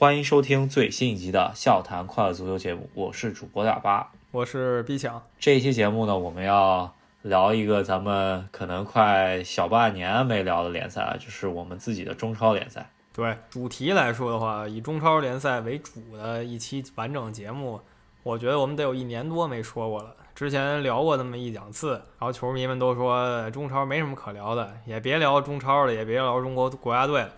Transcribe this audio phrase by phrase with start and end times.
[0.00, 5.20] 欢迎收听最新一集的《笑谈快乐足球》节目，我是主播大巴，我是 B 强。
[5.40, 12.88] 这一期节目呢，我们要聊一个咱们可能快小半年没聊的联赛，就是我们自己的中超联赛。
[13.12, 17.80] 对主题来说的话，以中超联赛为主的一期完整节目，
[18.22, 20.14] 我觉得我们得有一年多没说过了。
[20.32, 27.30] 之前聊过那么一两次，然后球迷们都说中超没什么可聊的，也别聊中超了，也别聊中国国家队了。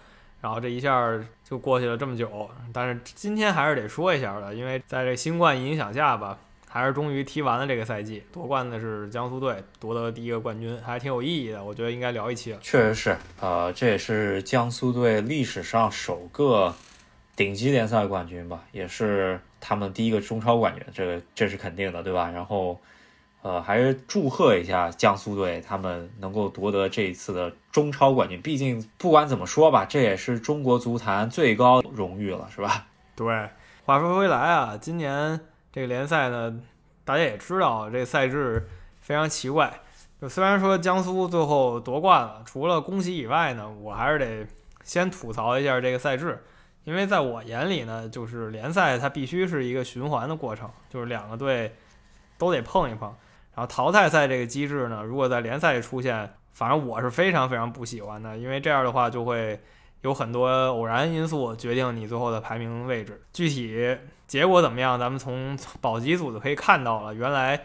[0.43, 1.19] 然后这一下
[1.51, 6.39] 就过去了这么久，但是今天还是得说一下的，因为在这新冠影响下吧，
[6.69, 11.65] 还是终于踢完了这个赛季，夺冠的是江苏队，夺得了第一个冠军，还挺有意义的。
[11.65, 12.59] 我觉得应该聊一期了。
[12.63, 16.73] 确实是，呃，这也是江苏队历史上首个
[17.35, 22.31] 顶级联赛冠军吧，也是他们第一个中超冠军，这个这是肯定的，对吧？
[22.31, 22.79] 然后。
[23.43, 28.41] 呃，还是祝贺一下江苏队，他们能够夺得这一次的中超冠军。
[28.43, 32.87] 毕竟不管怎么说吧，这也是中国足坛最高荣誉了，是吧？
[33.17, 33.49] 对。
[33.87, 35.41] 话说回来啊，今年
[35.73, 36.61] 这个联赛呢，
[37.05, 38.69] 大家也知道，这赛制
[39.01, 39.81] 非常奇怪。
[40.21, 44.47] 就虽然说江苏最后夺冠了，除了恭喜以外呢，我还是得
[44.85, 46.45] 先吐槽一下这个赛制，
[46.85, 51.75] 因为在我眼里呢，就是联赛它必须是一个循环的过程，就是两个队
[52.37, 53.13] 都得碰一碰。
[53.55, 59.59] 然后淘汰赛这个机制呢，如果在联赛里出现，反正我是非常非常不喜欢的，因为这样的话就会
[60.03, 63.21] 有很多偶然因素决定你最后的排名位置。
[63.33, 63.97] 具体
[64.27, 67.13] 结果怎么样，咱们从保级组就可以看到了。
[67.13, 67.61] 原来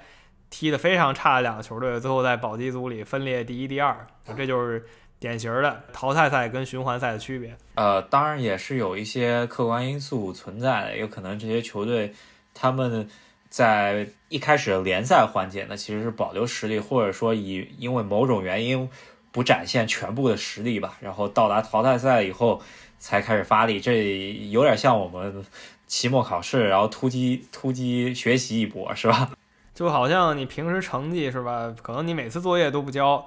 [0.50, 4.84] 踢得非常差的两个球队，最后在保级组里分列第一、第二，这就是
[5.20, 7.56] 典型的淘汰赛跟循环赛的区别。
[7.76, 12.12] 呃，当然也是有一些客观因素存在的，有可能这些球队
[12.56, 13.08] 他们。
[13.56, 18.90] 在一开始联赛环节呢，其实是保留实力，或者说以因为某种原因
[19.32, 20.98] 不展现全部的实力吧。
[21.00, 22.62] 然后到达淘汰赛以后
[23.00, 25.46] 才开始发力，这有点像我们
[25.88, 29.32] 期末考试，然后突击突击学习一波，是吧？
[29.74, 31.74] 就好像你平时成绩是吧？
[31.82, 33.26] 可能你每次作业都不交，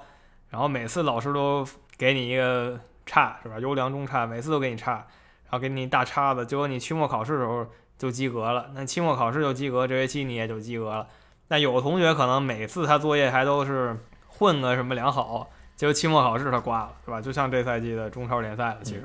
[0.51, 1.67] 然后每次老师都
[1.97, 3.57] 给你一个差，是吧？
[3.59, 5.07] 优良中差，每次都给你差，
[5.49, 7.67] 然后给你大叉子，结果你期末考试的时候。
[7.99, 11.05] 就及格了，那期末考试就及格，这学期你也就及格了。
[11.49, 13.93] 那有的同学可能每次他作业还都是
[14.25, 17.19] 混个什么良好，结果期末考试他挂了，是吧？
[17.19, 18.77] 就像这赛季的中超联赛了。
[18.83, 19.03] 其实，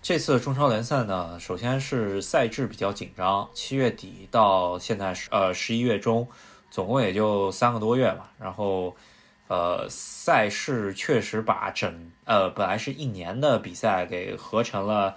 [0.00, 6.26] 这次中超联赛呢，首先是赛制比较紧张，七月底到现在是呃十一月中，
[6.70, 8.24] 总共也就三个多月嘛。
[8.40, 8.96] 然后，
[9.48, 15.14] 呃，赛事确实把整呃本来是一年的比赛给合成了。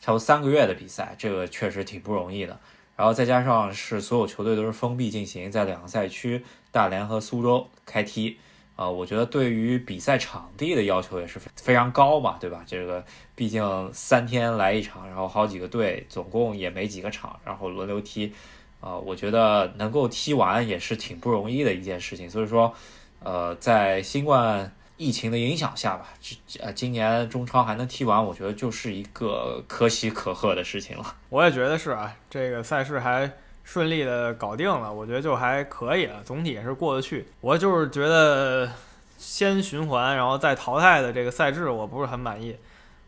[0.00, 2.58] 差不多三个月的比赛，这个确实挺不容易的。
[2.96, 8.38] 然后再加上是所有球队都是封闭进行，在两个赛区大连和苏州开踢，
[8.74, 12.64] 啊，我觉得对于比赛场地的要求也是非非常高嘛，对吧？
[12.66, 13.04] 这个
[13.36, 18.32] 毕竟三天来一场，然后好几个队，总共也没几个场，然后轮流踢，
[18.80, 22.28] 啊，我觉得能够踢完也是挺不容易的一件事情。
[22.28, 22.74] 所以说，
[23.22, 24.72] 呃，在新冠。
[24.98, 31.04] 疫情的影响下吧，这呃，今年中超还能踢完，我觉得就是一个可喜可贺的事情了。
[31.28, 33.30] 我也觉得是啊，这个赛事还
[33.62, 37.28] 顺利的搞定了，我觉得就还可以了，总体也是过得去。
[37.40, 38.68] 我就是觉得
[39.16, 42.56] 先循环，然后再淘汰的这个赛制，我不是很满意。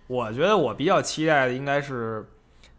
[0.06, 2.24] 我觉得我比较期待的应该是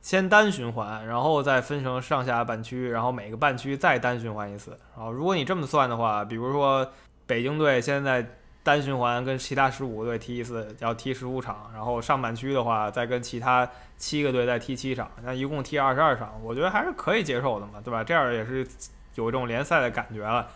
[0.01, 4.71] 先单循环，然后再分成上下半区，然后每个半区再单循环一次。
[4.95, 6.89] 然后如果你这么算的话，比如说
[7.25, 8.25] 北京队现在。
[8.63, 13.67] 单循环跟其他十五个队踢一次，要踢十五场，然后上半区的话再跟其他
[13.97, 18.03] 七个队再踢七场，那一共踢二十二场，我觉得还是可以接受的嘛，对吧？
[18.03, 18.67] 这样也是
[19.15, 20.47] 有这种联赛的感觉了。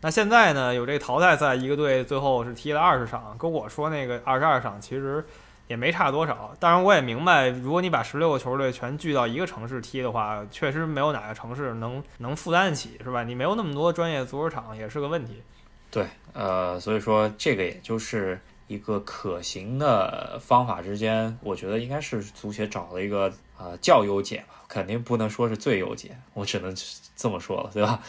[0.00, 5.22] 那现在呢，有这个淘汰赛，一个队最后是踢了二十场，跟我说那个二十二场其实
[5.66, 6.56] 也没差多少。
[6.58, 13.22] 当然我也明白，如果你把十六个球队全聚到一个城市踢的话，确实没有哪个城市能能负担得起，是吧？
[13.22, 15.42] 你没有那么多专业足球场也是个问题。
[15.90, 26.72] 对，呃，所以说这个也就是一个可行的方法之间，我觉得应该是足协找了一个呃较优解吧，肯定不能说是最优解，我只能
[27.16, 28.00] 这么说了，对吧？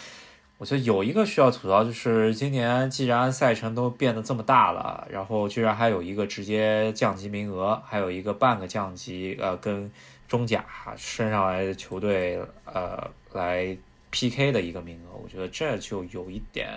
[0.60, 9.92] 我觉得有一个需要吐槽，就是今年既然赛程都变得这么大了，然后居然还有一个直接降级名额，还有一个半个降级，呃，跟
[10.28, 10.64] 中甲
[10.96, 13.76] 升上来的球队呃来
[14.12, 16.70] PK 的一个名额，我觉得这就有一点。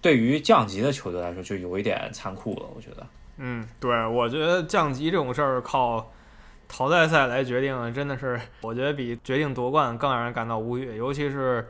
[0.00, 2.66] 对于降级的球队来说，就有一点残酷了。
[2.74, 3.06] 我觉得，
[3.38, 6.10] 嗯，对，我觉得降级这种事儿靠
[6.68, 10.96] 淘汰赛来决定，真的是我觉得比决定夺冠更让人感到无语。
[10.96, 11.68] 尤其是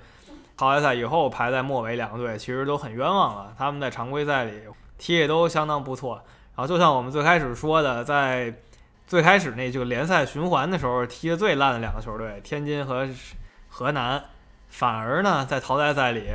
[0.57, 3.55] 淘汰赛以后排在末尾两个队，其实都很冤枉了。
[3.59, 4.53] 他们在常规赛里
[4.99, 6.23] 踢也都相当不错。
[6.55, 8.53] 然后，就像我们最开始说的，在
[9.07, 13.09] 最开始那就联赛循环的时候踢得最烂的两个球队，天津和
[13.69, 14.23] 河南，
[14.69, 16.29] 反而呢在淘汰赛里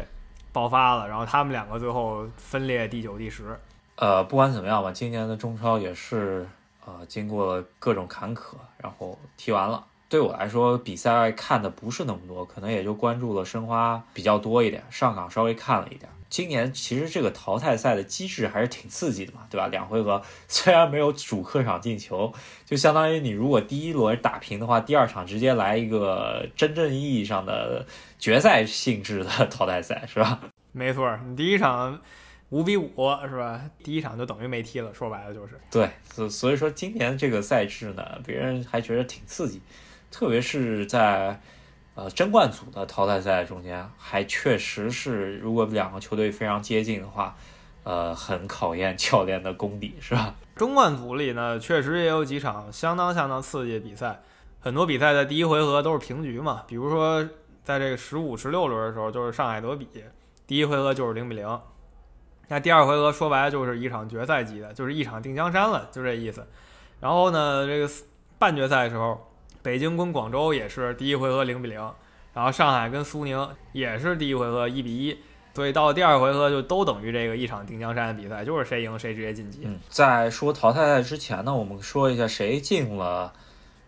[0.55, 3.59] 爆发了，然后他们两个最后分列第九、第十。
[3.97, 6.47] 呃，不管怎么样吧，今年的中超也是
[6.85, 9.83] 呃经过各种坎坷，然后踢完了。
[10.07, 16.09] 对我来说，比赛看的不是那么多，可能也就关注了申花比较多一点，上港稍微看了一点。
[16.35, 19.67] 今年其实这个淘汰赛的机制还是挺刺激的嘛，对吧？
[19.67, 22.33] 两回合虽然没有主客场进球，
[22.65, 27.85] 就相当于你如果第一轮打平的话，第二场直接来一个真正意义上的
[28.19, 30.41] 决赛性质的 淘汰赛，是吧？
[30.73, 32.01] 没错，你第一场。
[32.49, 32.89] 五比五
[33.29, 33.61] 是吧？
[33.81, 35.57] 第一场就等于没踢了，说白了就是。
[35.71, 39.61] 对，所所以说今年这个赛制呢，别人还觉得挺刺激，
[40.11, 41.39] 特别是在
[41.95, 47.35] 呃争冠组的淘汰赛中间，还确实是如果两个球队非常接近的话，
[47.83, 50.35] 呃，很考验教练的功底，是吧？
[50.55, 54.21] 中冠组里呢，确实也有几场相当相当刺激的比赛，
[54.59, 57.23] 很多比赛在第一回合都是平局嘛，比如说
[57.63, 59.87] 在这个十五、十六轮的时候，就是上海德比，
[60.47, 61.59] 第一回合就是零比零。
[62.47, 66.45] 那第二回合说白了就是一场决赛级的，就是一场定江山了，就这意思。
[66.99, 67.89] 然后呢，这个
[68.37, 69.24] 半决赛的时候，
[69.65, 71.91] 北京跟广州也是第一回合零比零，
[72.35, 75.17] 然后上海跟苏宁也是第一回合一比一，
[75.55, 79.61] 所以到第二回合就都等于这个一场定江山的比赛，就是谁赢谁直接晋级。
[79.65, 83.33] 嗯在说淘汰赛之前呢，我们说一下谁进了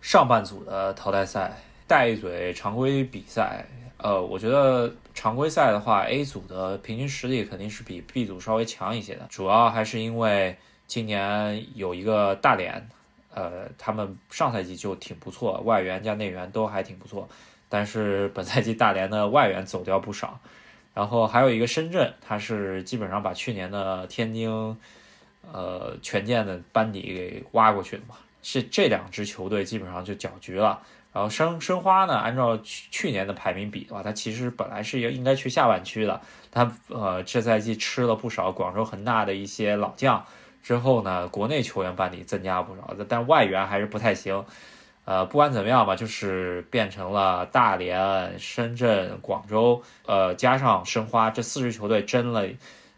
[0.01, 3.63] 上半组的淘汰赛，带一嘴常规比赛。
[3.97, 10.57] 呃，我觉得常规赛的话，A 组的平均实力肯定是比 B 组稍微强一些的，主要还是因为
[10.87, 12.89] 今年有一个大连，
[13.37, 17.29] 呃，他们上赛季就挺不错，外援加内援都还挺不错，
[17.69, 20.39] 但是本赛季大连的外援走掉不少，
[20.95, 24.49] 然后还有一个深圳，他是基本上把去年的天津，
[25.53, 30.81] 呃，权健的班底给挖过去的嘛，这这两支球队基本上就搅局了。
[31.13, 36.19] 然后申申花呢，按照去去年的排名比的话，他其实本来是应该去下半区的。
[36.51, 40.25] 他呃这赛季吃了不少广州恒大的一些老将，
[40.67, 44.43] 之后呢，国内球员班底增加不少，但外援还是不太行。
[45.05, 52.45] 呃，不管怎么样吧，就是变成了大连、深圳、广州，呃，加上申花这四支球队争了，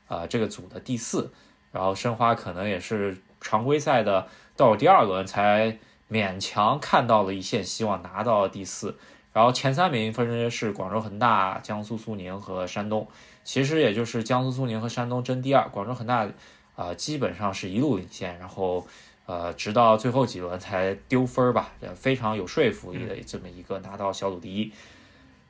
[0.07, 1.31] 呃，这个组的第四。
[1.71, 4.27] 然后申花可能也是常规赛的
[4.57, 5.77] 到了第二轮才。
[6.11, 8.97] 勉强看到了一线希望拿到第四，
[9.31, 13.07] 然后前三名分别是广州恒大、江苏苏宁和山东，
[13.43, 16.27] 其实也就是江苏苏宁和山东争第二，广州恒大
[16.79, 18.87] 啊基本上是一路领先，然后
[19.25, 24.71] 呃直到最后几轮才丢分儿吧，非常有说服力的这么一个拿到小组第一。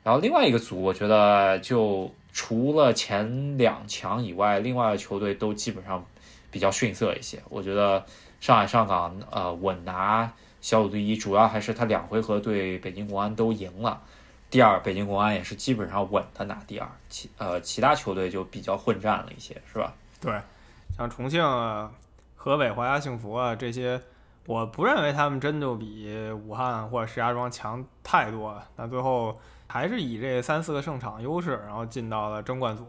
[0.02, 6.04] 然后另外一个组，我觉得就除了前两强以外，另外的球队都基本上
[6.50, 7.40] 比较逊色一些。
[7.48, 8.04] 我觉得
[8.40, 10.32] 上海上港呃稳拿。
[10.62, 13.98] 小组第一主要还是他两回合对北京国安都赢了，
[14.50, 19.94] 第二北京国安也是基本上稳的拿第二，其呃其他球队就比较混战了一些，是吧？
[20.20, 20.34] 对，
[21.00, 21.90] 像重庆、啊、
[22.36, 23.98] 河北华夏幸福啊这些，
[24.44, 32.86] 我不认为他们真就比武汉或者石家庄强太多，那最后还是以这三四个胜场优势，然后进到了争冠组。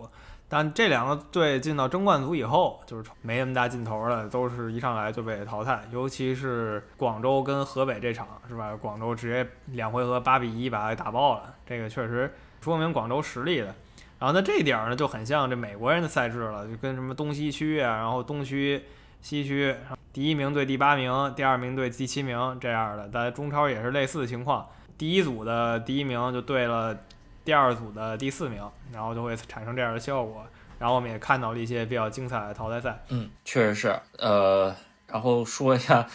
[0.49, 5.81] 但这两个队进到争冠组以后，就是没那么大劲头了，都是一上来就被淘汰。
[5.93, 8.75] 尤其是广州跟河北这场，是吧？
[8.75, 13.73] 广州直接两回合八比一把他打爆了，这个确实说明广州实力的。
[14.21, 18.83] 然后那这点儿呢，就很像这美国人的赛制了，就跟什么东西区啊，然后东区、
[19.19, 19.75] 西区，
[20.13, 23.09] 第一名对第八名，第二名对第七名这样的。
[23.09, 26.95] 在中超也是类似的情况，第一组的第一名就对了。
[27.43, 28.61] 第二组的第四名，
[28.93, 30.45] 然后就会产生这样的效果。
[30.77, 33.03] 然后我们也看到了一些比较精彩的淘汰赛。
[33.09, 33.99] 嗯，确实是。
[34.19, 34.75] 呃，
[35.07, 36.07] 然后说一下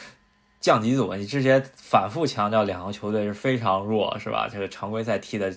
[0.61, 4.49] 降级组，你之前反复强调两个球队是非常弱，是吧？
[4.49, 5.53] 这个常规赛踢的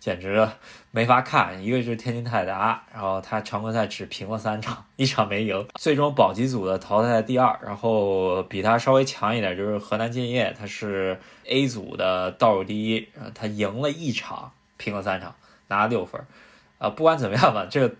[0.00, 0.48] 简直
[0.92, 1.60] 没法看。
[1.60, 5.66] 一个就是天津泰达，然后他常规赛只平了三场，一场没赢。
[5.74, 14.52] 最终保级组的淘汰第二，然后比他稍微强一点就是河南建业，他是 A 组的倒数第一，他赢了一场。
[14.78, 15.32] 平了三场，
[15.68, 16.20] 拿了六分，
[16.78, 17.94] 呃，不管怎么样吧，这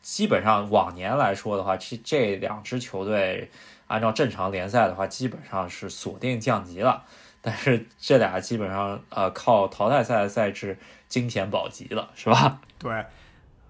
[0.00, 3.50] 基本上往年来说的话，这这两支球队
[3.88, 7.02] 按照正常联赛的话，基本上是锁定降级了。
[7.42, 10.78] 但是这俩基本上呃靠淘汰赛的赛制
[11.08, 12.60] 惊险保级了，是吧？
[12.78, 13.04] 对，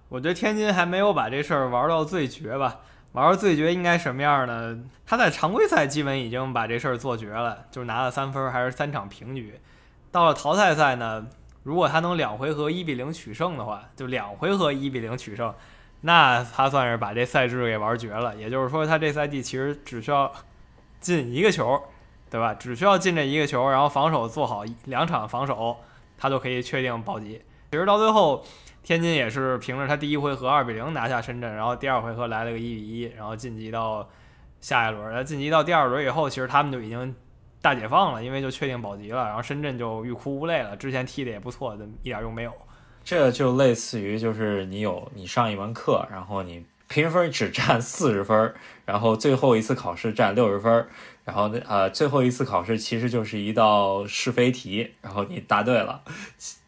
[0.09, 2.79] 我觉得天津还没有把这事儿玩到最绝吧。
[3.13, 4.79] 玩到最绝应该什么样呢？
[5.05, 9.59] 他在常规赛基本已经把这事儿做绝了，就是拿了三分，还是三场平局。
[10.11, 11.27] 到了淘汰赛呢？
[11.63, 15.53] 如果他能两回合一比零取胜的话，就两回合一比零取胜，
[16.01, 18.35] 那他算是把这赛制给玩绝了。
[18.35, 20.31] 也就是说，他这赛季其实只需要
[20.99, 21.83] 进一个球，
[22.31, 22.53] 对吧？
[22.53, 25.75] 只需要进这一个球，然后防守做好两场防守，
[26.17, 27.41] 他就可以确定保级。
[27.71, 28.41] 其实到最后，
[28.81, 34.09] 天津也是凭着他第一回合二比零拿下深圳，然后第二回合来了个一比一，然后晋级到
[34.61, 35.25] 下一轮。
[35.25, 37.13] 晋级到第二轮以后，其实他们就已经
[37.61, 39.25] 大解放了，因为就确定保级了。
[39.25, 42.53] 然后深圳就欲哭无泪了，之前踢的也不错，一点用没有。
[43.03, 48.53] 这就类似于就是你有你上一门课，然后你评分只占 四十分，
[48.85, 50.87] 然后最后一次考试占六十分，
[51.23, 56.01] 然后呃最后一次考试其实就是一道是非题，然后你答对了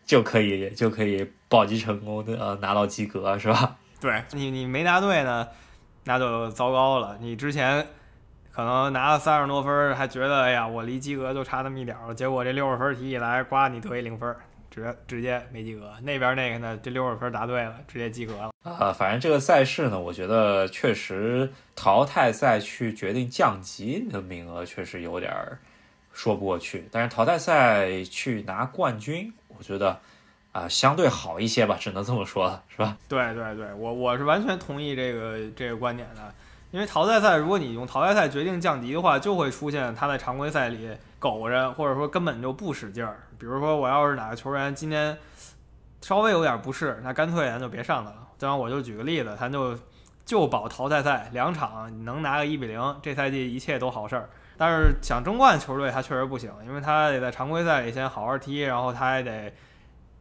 [0.06, 3.75] 就可以就可以保级成功的呃拿到及格是吧？
[4.00, 5.48] 对你你没答对呢，
[6.06, 7.18] 那就糟糕了。
[7.20, 7.86] 你之前
[8.51, 14.34] 可能拿了三十多分，还觉得哎呀我离及格就差那么一点儿，结果这六十分题一来，呱你得一零分。
[14.74, 16.80] 直直接没及格，那边那个呢？
[16.82, 18.50] 这六十分答对了，直接及格了。
[18.63, 25.32] 啊，反正这个赛事呢，我觉得确实淘汰赛去决定降级的名额确实有点
[26.12, 26.88] 说不过去。
[26.92, 30.00] 但是淘汰赛去拿冠军，我觉得
[30.51, 32.98] 啊相对好一些吧，只能这么说了，是吧？
[33.08, 36.34] 对对对，我我是完全同意这个这个观点的。
[36.72, 40.89] 因为淘汰赛，如果你用淘汰赛决定降级的话，就会出现他在常规赛里
[41.20, 43.20] 苟着，或者说根本就不使劲儿。
[43.43, 45.17] 比如说，我要是哪个球员今天
[46.00, 48.15] 稍微有点不适，那干脆咱就别上他了。
[48.38, 49.77] 这样我就举个例子，咱就
[50.23, 54.29] 就保淘汰赛两场，能拿个一比零，这赛季一切都好事儿。
[54.57, 59.53] 但是想争冠球队，他确实不行，因为他得在常规赛里先好好踢，然后他还得。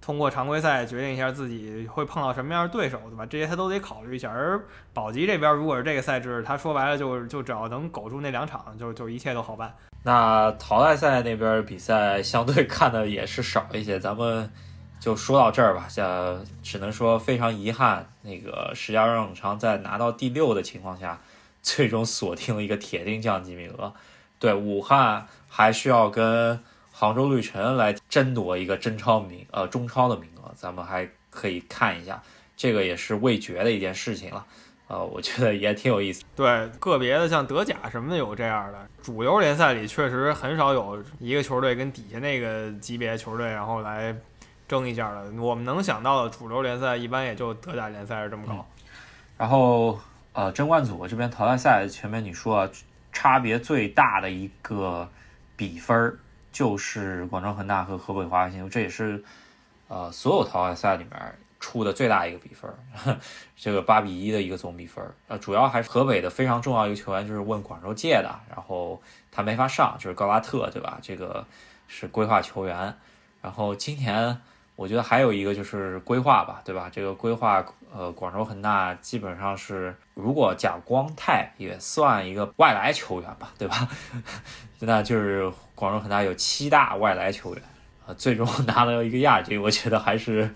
[0.02, 3.24] 通过常规赛决定一下自己会碰到什么样的对手，对吧？
[3.24, 4.28] 这些他都得考虑一下。
[4.28, 4.60] 而
[4.92, 9.72] 保级这边，如果是这个赛制，他说白了就就只要能苟住那两场，就就一切都好办。
[10.02, 14.50] 那淘汰赛那边比赛相对看的也是少一些，咱们
[14.98, 15.86] 就说到这儿吧。
[15.88, 21.20] 像只能说非常遗憾，那个石家庄永昌在拿到第六的情况下，
[21.62, 23.94] 最终锁定了一个铁定降级名额。
[24.40, 26.58] 对，武汉还需要跟。
[26.94, 32.22] 杭州绿城来争夺一个真超名，呃，中超的名额，咱们还可以看一下，
[32.54, 34.44] 这个也是未决的一件事情了，
[34.86, 36.22] 呃，我觉得也挺有意思。
[36.36, 44.14] 对，个别的像德甲什么的有这样的，主流联赛里确实很少有一个球队跟底下那个级别球队然后来
[44.68, 45.32] 争一下的。
[45.40, 48.68] 我们能想到的主流联赛，一般也就德甲联赛是这么高。
[49.38, 49.98] 然后，
[50.34, 52.68] 呃，争冠组这边淘汰赛前面你说
[53.10, 55.08] 差别最大的一个
[55.56, 56.18] 比分儿。
[56.52, 59.24] 就是广州恒大和河北华夏幸福，这也是
[59.88, 62.70] 呃所有淘汰赛里面出的最大一个比分，
[63.56, 65.04] 这个八比一的一个总比分。
[65.28, 70.98] 呃，主要还是河北的非常重要一个球员，就是问广州借的，然后他没法上，就是高拉特，对吧？
[71.00, 71.46] 这个
[71.88, 72.94] 是规划球员。
[73.40, 74.40] 然后今年
[74.76, 76.90] 我觉得还有一个就是规划吧，对吧？
[76.92, 83.88] 这个规划，呃，广州恒大基本上是，如果贾光泰也算一个外来球员吧，对吧？
[84.80, 85.52] 那就是。
[85.74, 87.62] 广州恒大有七大外来球员，
[88.06, 90.48] 啊，最终 拿了一个亚军，我觉得还是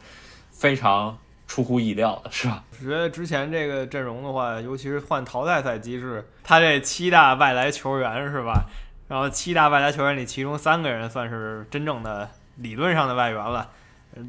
[0.53, 2.63] 非常出乎意料的，是吧？
[2.71, 8.67] 我觉得之前这个阵容的话，尤其是换淘汰赛机制，他这七大外来球员是吧？
[9.09, 13.69] 然后七大外来球员里，其中三个人算是真正的理论上的外援了。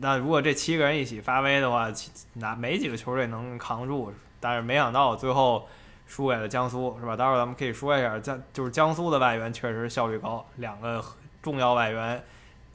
[0.02, 1.92] 那如果这七个人一起发威的话，
[2.34, 4.14] 哪没几个球队能扛住？
[4.40, 5.68] 但是没想到最后。
[6.10, 7.18] 输给了江苏，是吧？
[7.18, 11.04] 待会儿咱们可以说一下江，就是江苏的外援确实效率高，两个
[11.42, 12.24] 重要外援，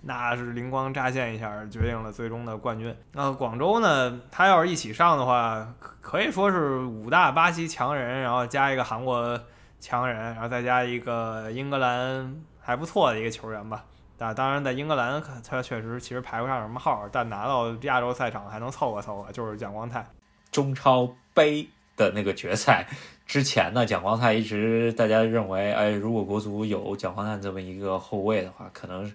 [0.02, 2.94] 那是灵光乍现一下，决定了最终的冠军。
[3.12, 4.20] 那广州呢？
[4.30, 5.66] 他要是一起上的话，
[6.02, 9.40] 可以说是五大巴西强人，然后加一个韩国
[9.80, 13.82] 强人，然后再加一个英格兰还不错的一个球员吧。
[14.18, 20.06] 啊，当然在英格兰他确实其实排不上什么号，但拿到亚洲赛场还能凑合凑合，就是蒋光太。
[20.50, 22.86] 中超杯的那个决赛。
[23.26, 29.12] 之前呢，蒋光太一直大家认为，哎，如果国足有蒋光太这么一个后卫的话，可能，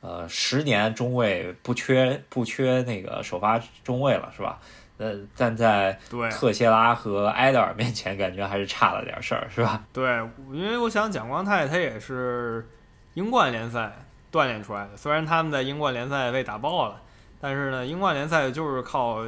[0.00, 4.60] 呃，十年中卫不缺不缺那个首发中卫了，是吧？
[4.98, 5.98] 呃，但在
[6.30, 9.84] 特谢拉和埃德尔面前，感觉还是差了点事儿，是吧？
[9.92, 10.08] 对，
[10.52, 12.66] 因为我想蒋光太他也是
[13.14, 13.92] 英冠联赛
[14.36, 17.00] 锻炼出来的，虽然他们在英冠联赛被打爆了，
[17.40, 19.24] 但是呢，英冠联赛就是靠。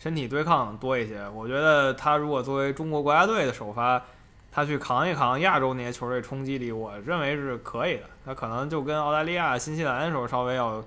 [0.00, 4.00] 身体对抗多一些，我觉得他如果作为中国国家队的首发，
[4.52, 8.02] 他去扛一扛亚洲那些球队冲击力，我认为是可以的。
[8.24, 10.80] 他可能就跟澳大利亚、新西兰的时候稍微要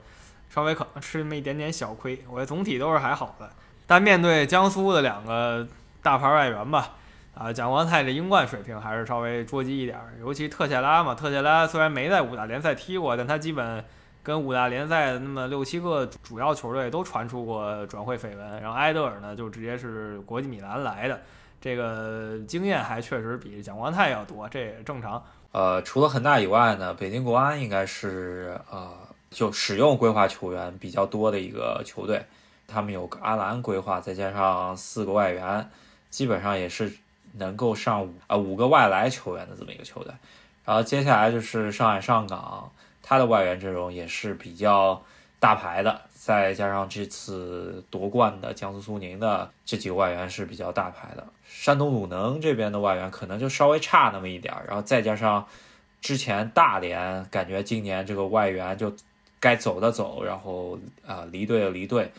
[0.49, 3.49] 稍微可能吃那么一点点小亏，我觉得总体都是还好的。
[3.85, 5.67] 但面对江苏的两个
[6.01, 6.91] 大牌外援吧，
[7.33, 13.83] 啊，蒋光太这英冠水平还是稍微捉急一点，尤其特谢拉嘛，特谢拉虽然没在五大联赛踢过，但他基本。
[14.23, 21.19] 跟五大联赛那么六七个主要球队都传出过转会绯闻，然后埃德尔呢就直接是国际米兰来的，
[21.59, 25.23] 这个经验还确实比蒋光太要多，这也正常。
[25.53, 28.91] 呃，除了恒大以外呢，北京国安应该是呃，
[29.31, 32.23] 就使用规划球员比较多的一个球队。
[32.67, 35.67] 他们有个阿兰规划，再加上四个外援，
[36.11, 36.93] 基本上也是
[37.33, 40.13] 能够上五啊五个外来球员的这么一个球队。
[40.63, 42.71] 然后接下来就是上海上港，
[43.01, 45.01] 他的外援阵容也是比较
[45.39, 51.25] 大牌的，再加上这次夺冠的江苏苏宁的这几个外援是比较大牌的。
[51.47, 55.45] 山东鲁能这边的外援可能就稍微差那么一点儿，然后再加上
[56.00, 58.93] 之前大连感觉今年这个外援就
[59.39, 62.11] 该走的走，然后啊离队的离队。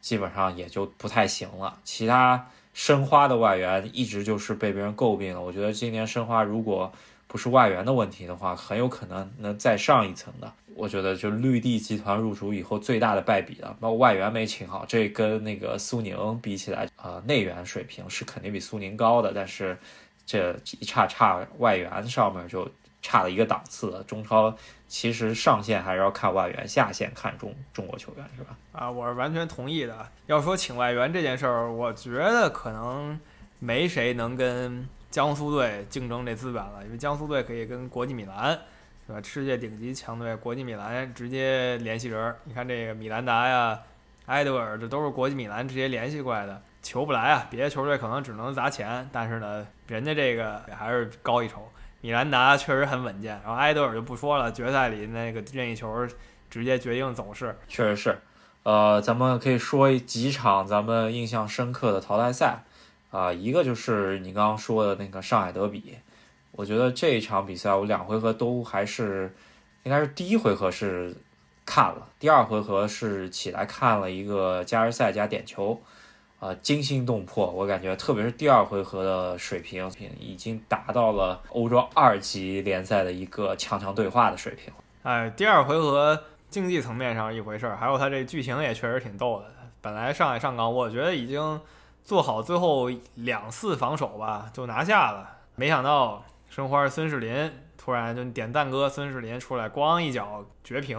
[0.00, 1.78] 基本上也就不太行了。
[1.84, 5.40] 其他申花的外援一直就是被别人诟病了。
[5.40, 6.92] 我觉得今年申花如果
[7.26, 10.52] 不是外援的问题的话，很有可能能再上一层的。
[10.74, 19.76] 我觉得就绿地集团入主以后最大的败笔了，包括外援没请好，这跟那个苏宁比起来，呃，内援水平是肯定比苏宁高的，但是
[20.24, 22.68] 这一差差外援上面就。
[23.02, 24.54] 差了一个档次，中超
[24.86, 28.56] 其实上限还是要看外援，下限看中中国球员，是吧？
[28.72, 30.08] 啊，我是完全同意的。
[30.26, 33.18] 要说请外援这件事儿，我觉得可能
[33.58, 38.58] 没谁能跟江苏队竞争这资源了，因为江苏队可以跟国际米兰，
[39.06, 39.20] 是吧？
[39.22, 42.34] 世界顶级强队国际米兰直接联系人。
[42.44, 43.80] 你看这个米兰达呀、
[44.26, 47.46] 埃德尔，这都是国际米兰直接联系过来的，求不来啊！
[47.50, 51.69] 别的球队可能只能砸钱，但是呢，人家这个也还是高一筹。
[52.02, 56.06] 米兰达确实很稳健，然后埃德尔就不说了，决赛里那个任意球
[56.48, 58.18] 直接决定走势，确实是。
[58.62, 62.64] 呃，咱们可以说几场咱们印象深刻的淘汰赛
[63.10, 65.96] 啊，一个就是你刚刚说的那个上海德比，
[66.52, 69.34] 我觉得这一场比赛我两回合都还是，
[69.82, 71.14] 应该是第一回合是
[71.64, 75.80] 看了，第二回合是起来看了一个加时赛加点球。
[76.40, 77.50] 啊，惊心动魄！
[77.50, 79.86] 我感觉，特别是第二回合的水平，
[80.18, 84.72] 已经达到了欧洲二级联赛的一个强强对话的水平。
[85.02, 86.18] 哎，第二回合
[86.48, 89.44] 竞技层面上一回事儿，还有它这剧情也确实挺逗的。
[89.82, 91.60] 本来上海上港，我觉得已经
[92.02, 95.28] 做好最后两次防守吧，就拿下了。
[95.56, 100.98] 没想到申花孙世林突然就点赞哥孙世林出来，咣一脚绝平，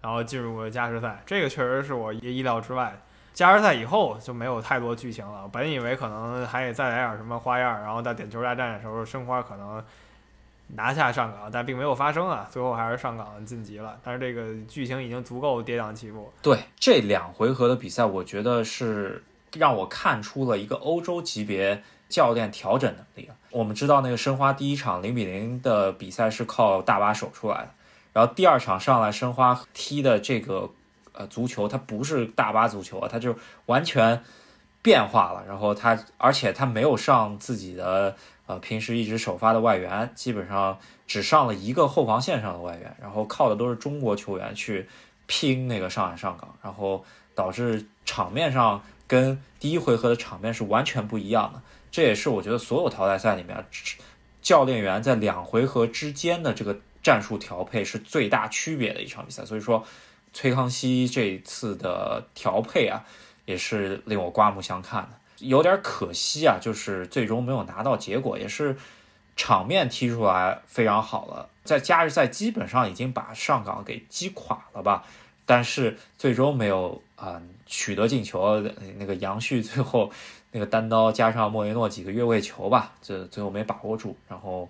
[0.00, 1.22] 然后进入了加时赛。
[1.24, 3.00] 这个确实是我意料之外。
[3.34, 5.48] 加时赛以后就没有太多剧情了。
[5.50, 9.82] 本以为可能还得再来点什么花样，然后在点球大战的时候，申花可能
[10.74, 12.46] 拿下上港，但并没有发生啊。
[12.50, 13.98] 最后还是上港晋级了。
[14.04, 16.30] 但是这个剧情已经足够跌宕起伏。
[16.42, 23.30] 对这两回合的比赛，我觉得是让我看出了一个欧洲级别教练调整能力。
[23.50, 27.68] 我们知道那个申花第一场零比零的比赛是靠大巴守出来的，
[28.12, 30.70] 然后第二场上来申花踢的这个。
[31.12, 34.22] 呃，足球它不是大巴足球啊，它就完全
[34.80, 35.44] 变化了。
[35.46, 44.88] 然后它，而且它没有上自己的呃平时一直首发的外援，基本上只上了一个后防线上的外援，然后靠的都是中国球员去
[45.26, 51.60] 拼那个上海上港，然后导致场面上跟第一回合的场面是完全不一样的。
[51.90, 53.66] 这也是我觉得所有淘汰赛里面
[54.40, 59.44] 教练员在两回合之间的这个战术调配是最大区别的一场比赛。
[59.44, 59.84] 所以说。
[60.32, 63.04] 崔康熙这次的调配啊，
[63.44, 65.10] 也是令我刮目相看的，
[65.46, 68.76] 有点可惜啊，就是最终没有拿到结果，也是
[69.36, 75.04] 场面踢出来非常好了，在加时赛基本上已经把上港给击垮了吧，
[75.44, 78.60] 但是最终没有啊取得进球，
[78.96, 80.10] 那个杨旭最后
[80.50, 84.68] 那个单刀加上莫雷诺几个越位球吧，这最后没把握住，然后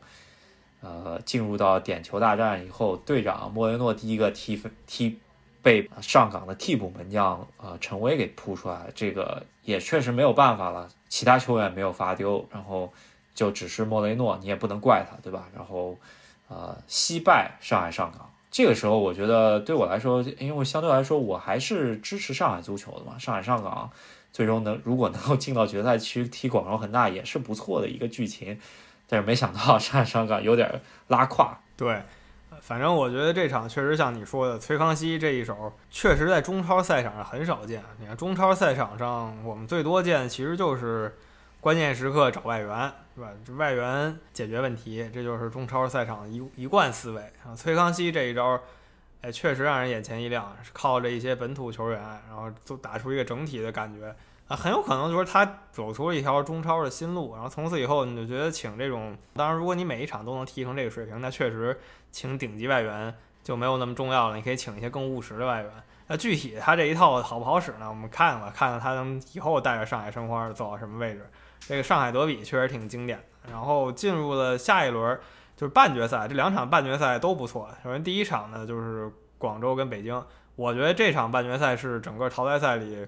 [0.81, 5.19] 呃进入到点球大战以后，队长莫雷诺第一个踢分踢。
[5.63, 10.89] 被上港的替补门将呃陈威给扑出来，这个也确实没有办法了。
[11.09, 12.93] 其他球员没有罚丢，然后
[13.35, 15.47] 就只是莫雷诺，你也不能怪他，对吧？
[15.55, 15.97] 然后
[16.49, 23.19] 呃惜败上海上港，这个时候我觉得对我来说，因为相对来说我还是支持上海足球的嘛。
[23.19, 23.91] 上海上港
[24.33, 28.59] 最终能如果能够进到决赛区踢广州恒大也是不错的一个剧情，
[29.07, 31.61] 但是没想到上海上港有点拉胯。
[31.77, 32.03] 对。
[32.73, 37.85] 反正我觉得这场确实像你说的，崔康熙这一手确实在中超赛场上很少见。
[38.01, 41.13] 你看中超赛场上，我们最多见其实就是
[41.61, 43.29] 关键时刻找外援，是吧？
[43.45, 47.21] 这外援解决问题，这就是中超赛场一一贯思维。
[47.45, 48.59] 啊，崔康熙这一招，
[49.21, 54.17] 哎，确实让人眼前一亮，是靠着一些本土球员，然后都打出一个整体的感觉。
[54.49, 61.79] 啊，很有可能就是他走出了一条中超的新路，然后从此以后你就觉得请这种，当然如果你每一场都能踢成这个水平，那确实
[62.11, 65.71] 请顶级外援就没有那么重要了，你可以请一些更务实的外援。
[66.09, 67.89] 那具体他这一套好不好使呢？
[67.89, 71.27] 我们看看，看看他能以后带着上海申花走到什么位置。
[71.61, 75.19] 这个上海德比确实挺经典的，然后进入了下一轮，
[75.57, 77.71] 就是半决赛这两场半决赛都不错。
[77.83, 80.23] 首先第一场呢就是广州跟北京，
[80.57, 83.07] 我觉得这场半决赛是整个淘汰赛里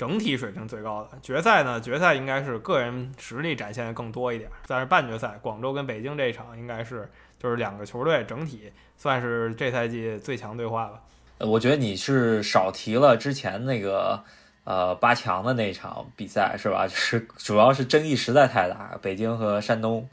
[0.00, 1.18] 整体水平最高的。
[1.20, 7.06] 决赛呢，决赛应该是个人实力展现的更多一点，但是半决赛广州跟北京这一场应该是
[7.38, 11.02] 就是两个球队整体算是这赛季最强对话吧。
[11.40, 14.24] 我觉得你是少提了之前那个。
[14.62, 16.86] 呃，八强的那场比赛是吧？
[16.86, 20.06] 就是主要是争议实在太大，北京和山东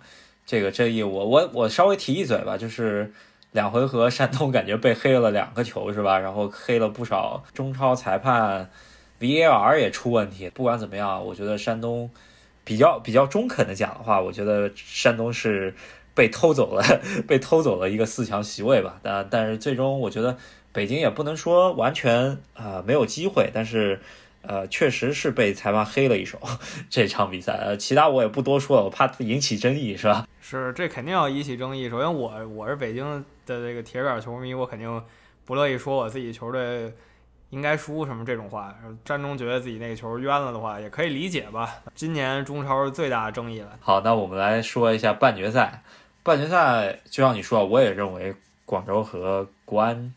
[0.46, 3.12] 这个争议，我我我稍微提一嘴吧，就是
[3.52, 6.18] 两回合山东感觉被黑了两个球是吧？
[6.18, 8.68] 然后黑了不少中超裁判
[9.20, 10.50] ，VAR 也出问题。
[10.50, 12.10] 不管怎么样，我觉得山东
[12.64, 15.74] 比较比较中肯的讲的话，我觉得山东是
[16.14, 16.84] 被偷走了，
[17.28, 19.00] 被偷走了一个四强席位吧。
[19.02, 20.38] 但但是最终我觉得
[20.72, 24.00] 北京也不能说完全啊没有机会，但是。
[24.44, 26.40] 呃，确实是被裁判黑了一手
[26.90, 27.52] 这场比赛。
[27.60, 30.26] 呃，其他我也不多说了，我怕引起争议，是吧？
[30.40, 31.90] 是，这肯定要引起争议。
[31.90, 33.04] 首先，我我是北京
[33.46, 35.04] 的这个铁杆球迷，我肯定
[35.44, 36.94] 不乐意说我自己球队
[37.50, 38.76] 应该输什么这种话。
[39.06, 41.76] 詹中觉得自己那个球冤了的话，也可以理解吧。
[41.96, 43.78] 今年中超是最大的争议了。
[43.80, 45.82] 好，那我们来说一下半决赛。
[46.24, 50.14] 半决赛就像你说，我也认为广州和国安。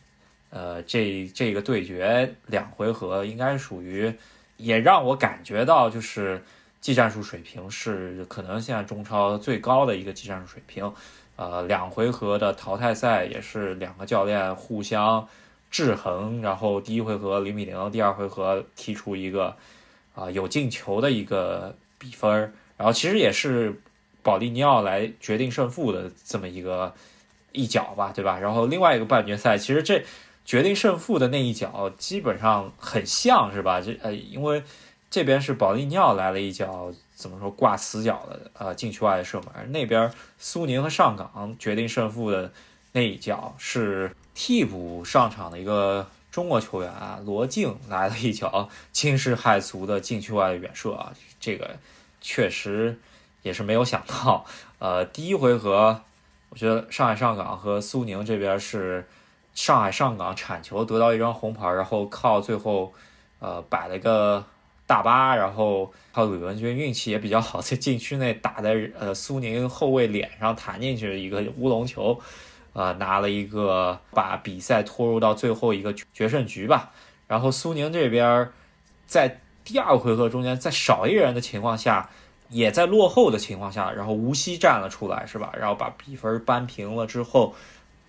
[0.51, 4.13] 呃，这这个对决两回合应该属于，
[4.57, 6.43] 也让我感觉到就是
[6.81, 10.93] 技战术水平是可能现在中超最高的一个技战术水平。
[11.37, 15.29] 呃，两回合的淘汰赛也是两个教练互相
[15.71, 19.57] 制衡，然后第一回合零比零，第二回合踢出一个
[20.15, 23.81] 啊有进球的一个比分，然后其实也是
[24.23, 26.93] 保利尼奥来决定胜负的这么一个
[27.53, 28.39] 一脚吧，对吧？
[28.39, 30.05] 然后另外一个半决赛，其实这。
[30.43, 33.81] 决定胜负的那一脚基本上很像是吧？
[33.81, 34.61] 这呃，因为
[35.09, 39.71] 这边是保利尼奥来了一脚，怎么说挂死角的呃禁区外的射门。
[39.71, 42.51] 那边苏宁和上港决定胜负的
[42.91, 44.11] 那一脚是
[44.43, 51.77] 替补上场的一个中国球员啊，罗静来了一脚惊世骇俗的禁区外的远射啊，这个
[52.23, 52.99] 确实
[53.43, 54.47] 也是没有想到。
[54.79, 56.01] 呃，第一回合
[56.49, 59.07] 我觉得上海上港和苏宁这边是。
[59.53, 62.95] 上海上港铲球得到一张红牌，然后靠最后，
[63.41, 64.45] 呃，摆了一个
[64.87, 72.19] 大巴，然后靠吕文君运气也比较好，在禁区内打在呃苏宁后卫脸上弹进去一个乌龙球，
[72.73, 76.91] 呃，拿了一个把比赛拖入到最后一个决胜局吧。
[77.27, 78.51] 然后苏宁这边
[79.07, 82.11] 在第二回合中间，在少一人的情况下，
[82.49, 85.53] 也在落后的情况下，然后无锡站了出来，是吧？
[85.59, 87.55] 然后把比分扳平了之后。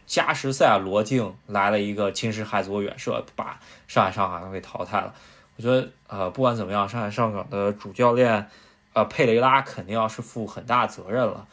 [0.07, 5.13] 加时赛，罗静来了一个惊世骇俗远射，把上海上港给淘汰了。
[5.55, 8.49] 我觉得，呃，不管怎么样，上海上港的主教练，
[8.91, 11.47] 呃，佩雷拉肯定要是负很大责任了。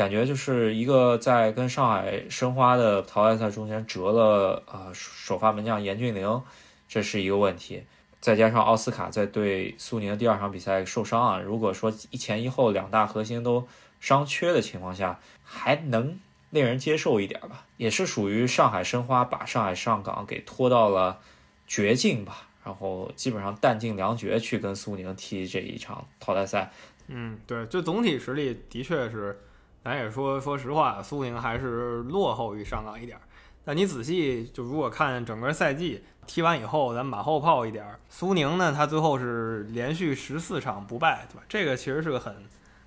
[0.00, 6.42] 感觉就是一个在跟上海申花的淘汰赛中间折了，呃，首发门将严俊凌，
[6.88, 7.82] 这是一个问题。
[8.18, 13.68] 再加上奥斯卡在对苏宁的第二场比赛受伤啊，如果说一前一后两大核心都
[14.00, 16.18] 伤缺的情况下，还能。
[16.48, 21.20] 令人接受一点吧，也是属于上海申花把上海上港给拖到了
[21.68, 26.72] 绝境吧，然后基本上弹尽粮绝去跟苏宁踢这一场淘汰赛。
[27.06, 29.38] 嗯，对，就总体实力的确是，
[29.84, 33.18] 咱也说说实话，苏宁还是落后于上港一点。
[33.64, 41.42] 但你仔细就如果看整个赛季踢完以后，咱马后炮一点，苏宁呢，他最后是连续十四场不败，对吧？
[41.48, 42.34] 这个其实是个很。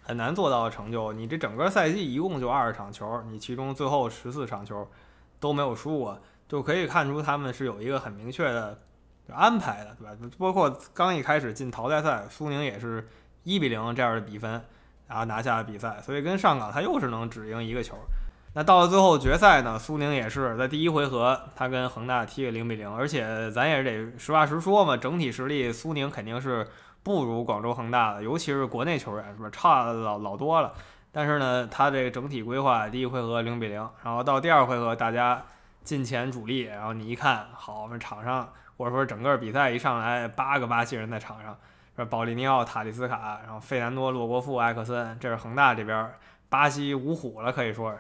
[0.06, 1.14] 很难做到的成就。
[1.14, 4.86] 你这整个赛季一共就二十场球，你其中最后十四场球
[5.40, 8.78] 都没有输过，就可以看出他们是有一个很明确的
[9.32, 10.12] 安排的，对吧？
[10.38, 13.08] 包括刚一开始进淘汰赛，苏宁也是
[13.44, 14.62] 一比零这样的比分，
[15.08, 16.00] 然后拿下了比赛。
[16.02, 17.96] 所以跟上港他又是能只赢一个球。
[18.54, 26.68] 那到了最后决赛呢，苏宁也是在第一回合他跟恒大踢个零比零，而且咱也是得实话实说嘛，整体实力苏宁肯定是。
[27.06, 29.50] 不如广州恒大的，尤其是国内球员，是吧？
[29.52, 30.72] 差老老多了。
[31.12, 35.44] 但是呢，他这个整体规划，第一回合零比零，然后到第二回合大家
[35.84, 41.58] 进前主力，然后你一看，好，我们场上或者说整个比赛一上来八个巴西人在场上，
[41.98, 46.10] 是保利尼奥、塔利斯卡，然后费南多、洛国富、埃克森，这是恒大这边
[46.50, 47.92] 巴西五虎了，可以说。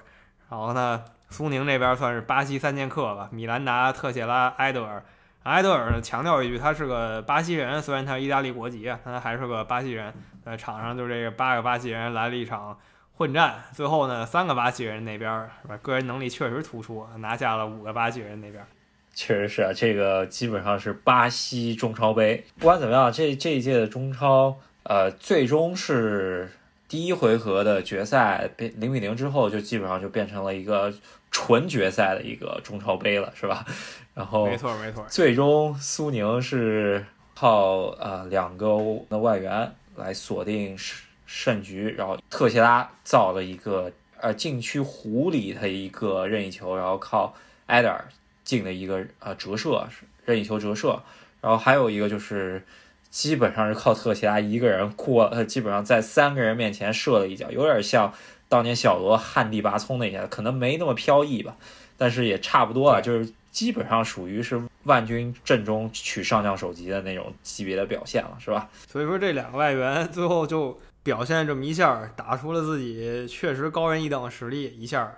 [0.49, 5.03] 然后呢，苏宁这边算是巴西三剑客吧，米兰达、特谢拉、埃德尔。
[5.43, 10.13] 埃德尔呢强调一句，他是个巴西人，虽然他是意大利国籍，但他还是个巴西人。
[10.43, 12.77] 在场上就这个八个巴西人来了一场
[13.15, 18.65] 混战，最后呢，三个巴西人那边是吧，个人能力确实突出，拿下了五个巴西人那边。
[19.13, 22.43] 确实是啊，这个基本上是巴西中超杯。
[22.59, 26.49] 不管怎么样，这这一届的中超，呃，最终是。
[26.89, 30.93] 第一回合的决赛变零比零之后，就基本上就变成了一个
[31.31, 33.65] 纯决赛的一个中超杯了，是吧？
[34.13, 38.77] 然后没错没错，最终苏宁是靠呃两个
[39.09, 47.33] 的外援来锁定胜胜局，然后特谢拉造了一个呃禁区弧里的一个任意球，然后靠
[47.67, 48.05] 埃德尔
[48.43, 49.87] 进了一个呃折射
[50.25, 51.01] 任意球折射，
[51.41, 52.63] 然后还有一个就是
[53.09, 58.13] 基本上是靠特谢拉一个人过，呃基本上在三个人面前射了一脚，有点像
[58.47, 61.57] 当年小罗旱地拔葱那下，可能没那么飘逸吧，
[61.97, 68.69] 但是也差不多了，就是基本上属于是万军阵中取上将首级的那种级别的表现了，是吧？
[68.87, 75.11] 所以说这两个外援最后就表现这么一下，打出了自己确实高人一等的实力，一下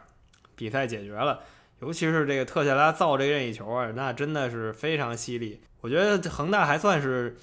[0.55, 1.39] 比赛解决了。
[1.81, 5.61] 尤其是这个特谢拉造这个任意球啊，那真的是非常犀利。
[5.81, 7.35] 我觉得恒大还算是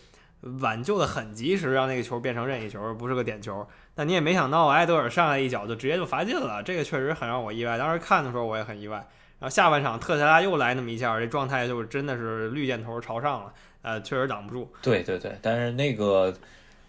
[0.61, 3.64] 挽救的很及时，让那个球变成任意球，不是个点球。
[3.95, 7.77] 但你也没想到埃德尔上来一脚就直接就罚进了，这个确实很让我意外。
[7.77, 8.97] 当时看的时候我也很意外。
[9.38, 14.73] 然后下半场特谢拉又来那么一下，这状态就真的是绿箭头朝上了，呃，确实挡不住。
[14.81, 16.33] 对对对，但是那个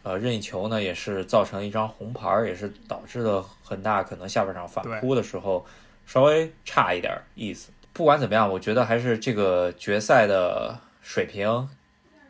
[0.03, 5.65] 呃任意球呢，也是造成一张红牌，也是导致了恒大可能下半场反扑的时候。
[6.05, 7.71] 稍微差一点意思。
[7.91, 11.69] 不管怎么样，我觉得还是这个决赛的水平，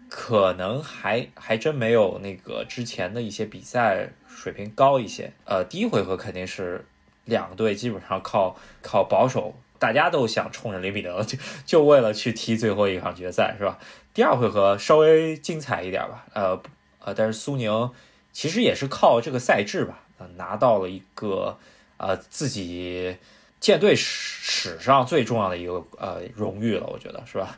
[0.09, 5.31] 可能还还真没有那个之前的一些比赛水平高一些。
[5.45, 6.85] 呃，第一回合肯定是
[7.23, 13.79] 两队基本上靠靠保守，大家都想冲着零比零，就就为了去踢最后一场决赛，是吧？
[14.13, 16.25] 第二回合稍微精彩一点吧。
[16.33, 16.61] 呃
[16.99, 17.89] 呃，但是苏宁
[18.33, 20.01] 其实也是靠这个赛制吧，
[20.35, 21.57] 拿到了一个
[21.95, 23.15] 呃自己。
[23.63, 27.57] 舰队史史上最重要的一个呃荣誉了，我觉得是吧？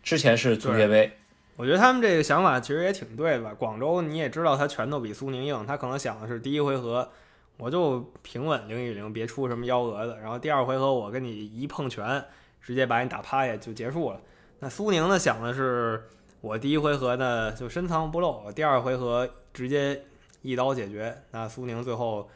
[0.00, 1.18] 之前是足协杯，
[1.56, 3.52] 我觉得他们这个想法其实也挺对的吧。
[3.58, 7.10] 广州你也知道，他拳头比苏宁硬，他可能想的是第一回合
[7.56, 12.24] 我就平稳零比零，别出什么幺蛾子，然后第二回合我跟你一碰拳，
[12.60, 14.20] 直接把你打趴下就结束了。
[14.60, 16.04] 那苏宁呢想的是，
[16.40, 20.04] 我第一回合呢就深藏不露，第二回合直接
[20.42, 21.20] 一刀解决。
[21.32, 22.30] 那苏宁最后。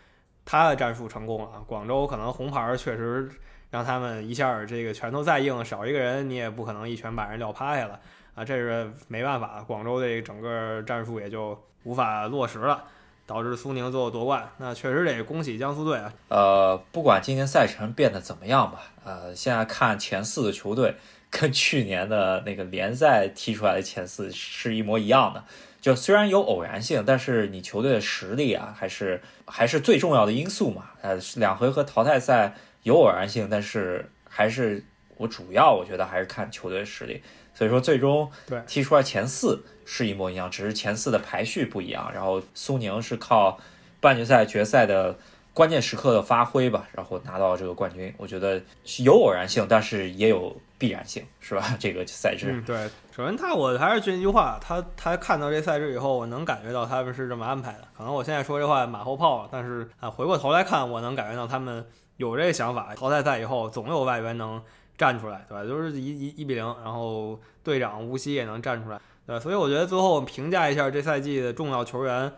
[0.46, 3.28] 他的战术成功了，广州可能红牌确实
[3.70, 7.98] 让他们一下这个拳头再硬，少一个人你也不可能一拳把人撂趴下了
[8.36, 12.84] 啊，这是没办法，广州的整个战术也就无法落实了，
[13.26, 14.48] 导致苏宁最后夺冠。
[14.58, 16.12] 那确实得恭喜江苏队啊。
[16.28, 20.94] 呃，不管今年赛程变得怎么样吧，呃，现在看前四的球队
[21.28, 25.42] 跟去年的那个联赛踢出来的前四是一模一样的。
[25.86, 30.90] 就虽然有偶然性，但是你球队的实力啊，还是还是最重要的因素嘛。
[31.00, 34.82] 呃，两回合淘汰赛有偶然性，但是还是
[35.16, 37.22] 我主要我觉得还是看球队实力。
[37.54, 38.28] 所以说最终
[38.66, 42.10] 踢出来前四是一模一样，只是前四的排序不一样。
[42.12, 43.60] 然后苏宁是靠
[44.00, 45.16] 半决赛、决赛的
[45.54, 48.12] 关键时刻的发挥吧，然后拿到这个冠军。
[48.16, 48.60] 我觉得
[49.04, 50.60] 有偶然性，但是也有。
[50.78, 51.62] 必然性是吧？
[51.80, 52.88] 这个赛制，对。
[53.10, 57.88] 首先，他我还是这句话，他他看到这赛制以后，我能感觉到他们是这么安排的。
[57.96, 61.86] 可能我现在说这话马后炮了，但是啊，回过头来看，我能感觉到他们
[62.18, 62.94] 有这个想法。
[62.94, 64.62] 淘汰赛以后，总有外援能
[64.98, 65.64] 站出来，对吧？
[65.64, 69.40] 就是一一一比零，然后队长吴曦也能站出来，对。
[69.40, 72.30] 所以我觉得最后评价一下这赛季的重要球员，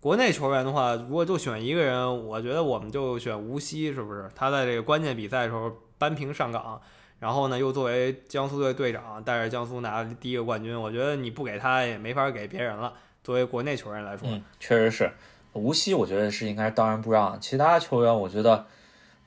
[0.00, 4.28] 国内球员的话，如果就选一个人，我觉得我们就选吴曦，是不是？
[4.34, 6.80] 他在这个关键比赛的时候扳平上港。
[7.18, 12.92] 然后呢，又作为江苏队队长，带着江苏拿第一个冠军，我觉得你不给他也没法给别人了。
[13.24, 14.28] 作为国内球员来说，
[14.60, 15.10] 确实是。
[15.54, 17.40] 无锡我觉得是应该当仁不让。
[17.40, 18.66] 其他球员我觉得，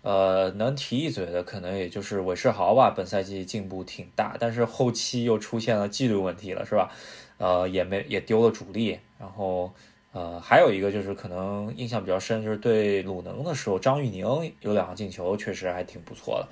[0.04, 2.94] 呃，能提一嘴的可能也就是韦世豪吧。
[2.96, 6.92] 本赛季进步挺大，但是后期又出现了纪律问题了，是吧？
[7.40, 9.00] 呃，也没也丢了主力。
[9.18, 9.74] 然后，
[10.12, 16.48] 呃，还有一个就是可能印象比较深，就是对鲁能的时候，张玉宁有两个进球，确实还挺不错的。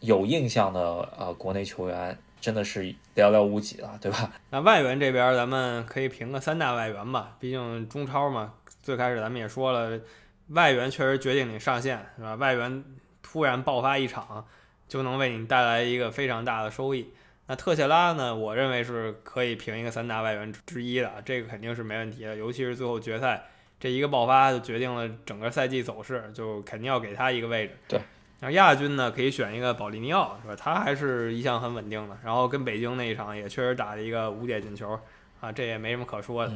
[0.00, 0.80] 有印象的
[1.18, 2.82] 呃，国内球员真的是
[3.16, 4.32] 寥寥无几了，对吧？
[4.50, 8.54] 那外援这边咱们可以评个三大外援吧，毕竟中超嘛。
[8.82, 10.00] 最开始咱们也说了，
[10.48, 12.36] 外援确实决定你上限，是吧？
[12.36, 12.84] 外援
[13.22, 14.46] 突然爆发一场，
[14.88, 17.12] 就能为你带来一个非常大的收益。
[17.48, 18.34] 那特谢拉呢？
[18.34, 22.36] 我认为是可以评一个三大外援之一的，这个肯定是没问题的。
[22.36, 23.42] 尤其是最后决赛
[23.80, 27.76] 这一个爆发，就决定了整个赛季走势，就肯定要给他一个位置。
[27.88, 28.00] 对。
[28.40, 30.54] 然后亚军呢，可以选一个保利尼奥，是吧？
[30.56, 32.16] 他还是一向很稳定的。
[32.24, 34.98] 然后跟北京那一场也确实打了一个五点进球，
[35.40, 36.52] 啊，这也没什么可说的。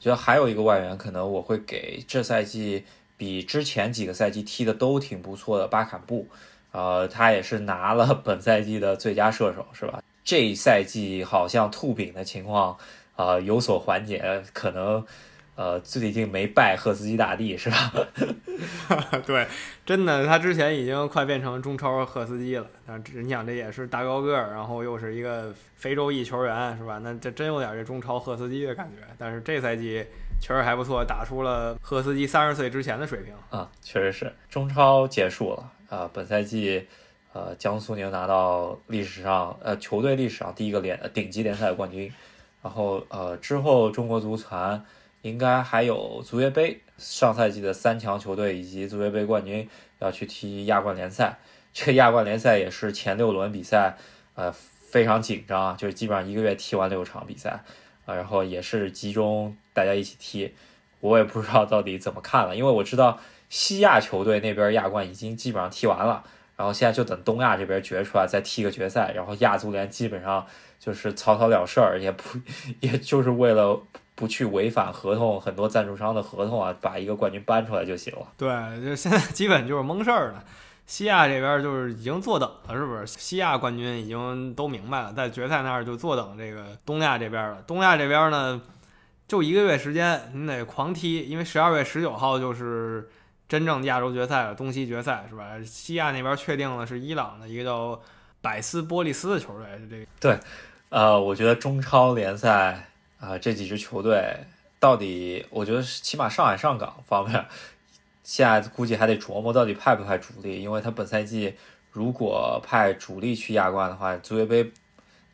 [0.00, 2.84] 觉得还有一个外援，可能我会给这赛季
[3.16, 6.26] 比之前几个赛季踢的都挺不错的巴坎布，
[6.72, 10.02] 呃，他也是拿了 本赛季的最佳射手，是吧？
[10.24, 12.76] 这一赛季好像吐饼的情况
[13.14, 15.06] 啊有所缓解，可能。
[15.60, 17.92] 呃，最近没拜赫斯基大帝是吧？
[19.26, 19.46] 对，
[19.84, 22.66] 真的，他之前已经快变成中超赫斯基了。
[22.86, 26.98] 但是你想，这也是大高个儿，然后又是一个非洲裔球员，是吧？
[27.02, 29.06] 那这真有点这中超赫斯基的感觉。
[29.18, 30.02] 但是这赛季
[30.40, 33.34] 确实还不错，打出了赫斯基三十岁之前的水平。
[33.50, 34.32] 啊，确实是。
[34.48, 36.86] 中超结束了啊，本赛季，
[37.34, 42.10] 呃，江苏宁拿到历史上呃球队历史上第一个联顶级联赛冠军。
[42.62, 44.82] 然后呃之后中国足坛。
[45.22, 51.38] 应该还有足协杯，上赛季的三强球队以及足协杯冠军要去踢亚冠联赛。
[51.72, 53.96] 这亚冠联赛也是前六轮比赛，
[54.34, 57.62] 呃，非常紧张，就是基本上一个月踢完六场比赛，
[58.06, 60.54] 啊，然后也是集中大家一起踢。
[61.00, 66.24] 我也不知道到底怎么看了，因为我知道西亚球队那边亚冠已经基本上踢完了，
[66.56, 70.46] 然后现在就等东亚这边决出来再踢个决赛，然后亚足联基本上
[70.78, 72.38] 就是草草了事儿，也不
[72.80, 73.82] 也就是为了。
[74.20, 78.26] 不去违反合同，很多赞助商的合同啊，把一个冠军搬出来就行了。
[78.36, 78.50] 对，
[78.84, 80.44] 就现在基本就是蒙事儿了。
[80.86, 83.06] 西亚这边就是已经坐等了，是不是？
[83.06, 87.62] 西亚冠军已经都明白了，在决赛那儿就坐等这个东亚这边了。
[87.66, 88.60] 东亚这边呢，
[89.26, 93.08] 就一个月时间，你得狂踢，因为十二月十九号就是
[93.48, 95.46] 真正亚洲决赛了，东西决赛是吧？
[95.64, 97.98] 西亚那边确定了是伊朗的一个叫
[98.42, 100.06] 百斯波利斯的球队，这个。
[100.20, 100.38] 对，
[100.90, 102.89] 呃，我觉得中超联赛。
[103.20, 104.34] 啊，这几支球队
[104.78, 107.44] 到底，我觉得起码上海上港方面，
[108.24, 111.54] 现在估计还得琢磨到底派不派主力，因为他本赛季
[111.92, 114.72] 如果派主力去亚冠的话，足协杯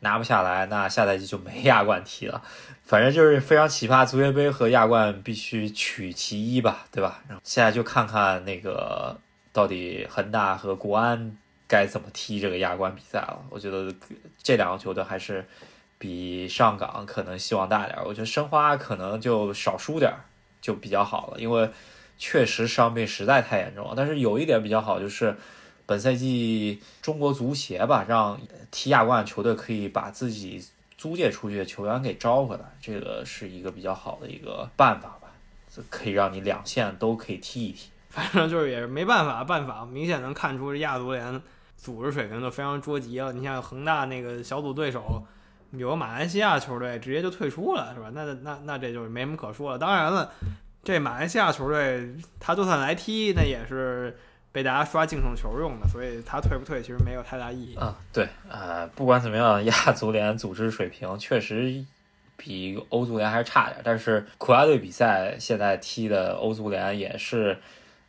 [0.01, 2.43] 拿不下来，那下赛季就没亚冠踢了。
[2.83, 7.23] 反正就是非常奇葩，足协杯和亚冠必须取其一吧，对吧？
[7.29, 9.17] 然后现在就看看那个
[9.53, 11.37] 到底恒大和国安
[11.69, 13.39] 该怎么踢这个亚冠比赛了。
[13.49, 13.93] 我觉得
[14.43, 15.45] 这两个球队还是。
[15.99, 20.19] 比上港可能希望大点儿，我觉得申花可能就少输点儿
[20.61, 21.69] 就比较好了，因为
[22.19, 23.93] 确实伤病实在太严重了。
[23.97, 25.35] 但是有一点比较好，就是
[25.87, 30.63] 本赛季中国足协吧，让踢亚冠球队可以把自己
[30.97, 35.29] 租借出去的球员给招回来，这个是一个比较好的一个办法吧，
[35.89, 37.89] 可以让你两线都可以踢一踢。
[38.09, 41.41] 反正就是也是没办法，办法明显能看出亚足联
[41.75, 43.33] 组织水平就非常捉急了。
[43.33, 45.23] 你像恒大那个小组对手。
[45.71, 48.09] 有个马来西亚球队直接就退出了，是吧？
[48.13, 49.77] 那那那这就没什么可说了。
[49.77, 50.31] 当然了，
[50.83, 54.17] 这马来西亚球队他就算来踢，那也是
[54.51, 57.75] 被大家刷净胜球用的，所以他退不退其实没有太大意义。
[57.75, 61.83] 啊，对，呃，不管怎么样，亚足联组织水平确实
[62.37, 63.81] 比欧足联还是差点。
[63.83, 67.57] 但是国家队比赛现在踢的欧足联也是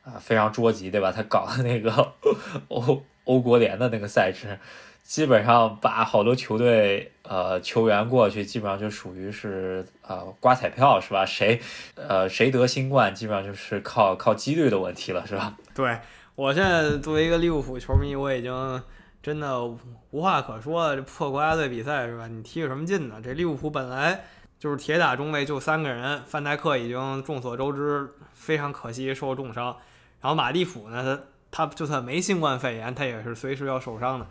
[0.04, 1.10] 啊非常捉急，对吧？
[1.10, 2.12] 他搞的那个
[2.68, 4.58] 欧欧国联的那个赛制。
[5.02, 11.26] 基本上把好多球队呃球员过去，基本上就属于是呃刮彩票是吧？
[11.26, 11.60] 谁
[11.94, 15.54] 呃谁得新冠，基本上就是靠靠几率的问题了是吧？
[15.74, 15.98] 对
[16.34, 18.82] 我现在作为一个利物浦球迷，我已经
[19.22, 19.62] 真的
[20.10, 20.96] 无话可说了。
[20.96, 22.26] 这破国家队比赛是吧？
[22.28, 23.20] 你踢个什么劲呢？
[23.22, 24.24] 这利物浦本来
[24.58, 29.76] 就是铁打中卫就三个人，范戴克已经众所周知非常可惜受重伤，
[30.20, 34.26] 然后马蒂普呢，他他就算没新冠肺炎，他也是随时要受伤的。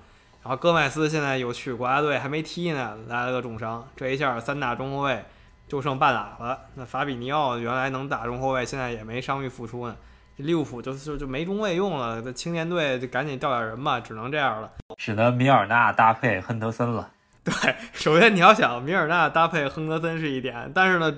[0.47, 5.25] 然后戈麦斯现在有去国家队，还没踢呢，来了个重伤，这一下三大中后卫
[5.67, 6.57] 就剩半拉了。
[6.75, 9.95] 那法比尼奥原来能打中后卫，现在也没伤愈复出呢。
[10.38, 17.10] 利物浦就就就没中卫用了，这青年队就赶紧调点人吧，只能这样了，只能米尔纳搭配亨德森了。
[17.43, 17.53] 对，
[17.91, 21.13] 首先你要想米尔纳搭配亨德森是一点，但是呢，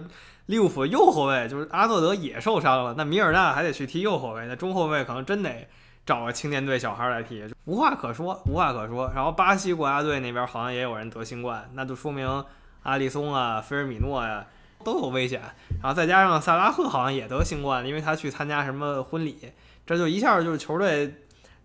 [0.48, 5.68] 利物浦右后卫就是阿诺德也受伤了，那米尔纳还得去踢右后卫，那中后卫可能真得。
[6.06, 9.12] 找个青年队小孩来踢，无话可说，无话可说。
[9.14, 12.46] 然后巴西国家队那边好像也有人得新冠，那就说明
[12.84, 14.46] 阿里松啊、菲尔米诺呀
[14.84, 15.42] 都有危险。
[15.82, 19.38] 然后再加上萨拉赫好像也得新冠，因为他去参加什么婚礼，
[19.86, 21.14] 这就一下就是球队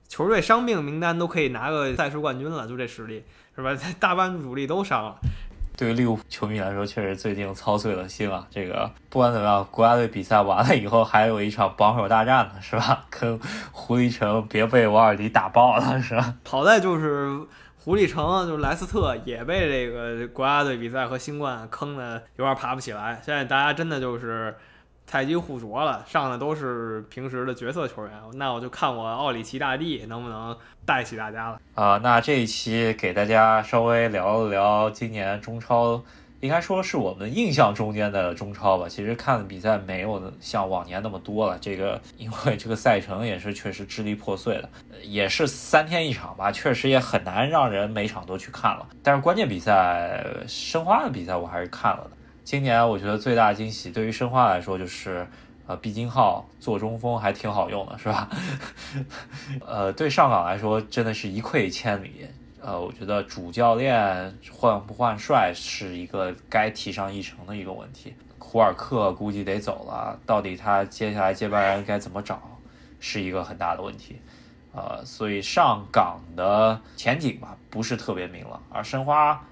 [0.08, 3.24] 球队伤病名单都可以拿个赛事冠军了，就这实力
[3.56, 3.74] 是吧？
[3.98, 5.16] 大半主力都伤了。
[5.76, 8.46] 对于利物浦球迷来说，确实最近操碎了心啊！
[8.50, 13.04] 这个不管怎么样，国家队比赛完了以后，还有一场榜首大战呢，是吧？
[13.10, 13.38] 跟
[13.72, 16.34] 狐狸城别被瓦尔迪打爆了，是吧？
[16.48, 17.40] 好在就是
[17.84, 23.20] 狐狸城，就是莱斯特也被这个国家队比赛和新冠坑的有点爬不起来。
[23.24, 24.54] 现在大家真的就是。
[25.06, 32.00] 菜鸡互啄了，上的都是平时的角色球员，那我就看我奥里奇大帝能不能带起大家了啊！
[32.02, 36.02] 那这一期给大家稍微聊了聊今年中超，
[36.40, 38.88] 应该说是我们印象中间的中超吧。
[38.88, 44.68] 其实看的比赛没有像往年那么多了，这个因为这个赛程也是确实支离破碎的，
[45.02, 48.86] 也是三天一场吧，确实也很难让人每场都去看了。
[49.02, 52.10] 但是关键比赛申花的比赛我还是看了的。
[52.44, 55.26] 今年我觉得最大惊喜对于申花来说就是，
[55.66, 58.28] 呃，毕金浩做中锋还挺好用的，是吧？
[59.66, 62.26] 呃，对上港来说真的是一溃千里。
[62.60, 68.14] 呃，我觉得主教练换不换帅是一个该提上议程的一个问题。
[68.38, 72.40] 胡尔克估计得走了，到底他接下来接班人该怎么找，
[73.00, 74.20] 是一个很大的问题。
[74.72, 79.42] 呃，所以上港的前景吧不是特别明朗，而申花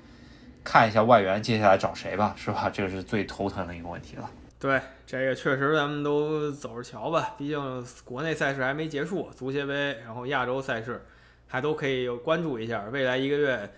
[0.65, 2.71] 看一下外援接下来找谁吧，是吧？
[2.71, 4.31] 这个是最头疼的一个问题了。
[4.59, 11.05] 对，这个确实咱们都走着瞧吧，毕竟国内赛事还没结束，足协杯，然后亚洲赛事
[11.49, 12.85] 还都可以关注一下。
[12.93, 13.71] 未来一个月，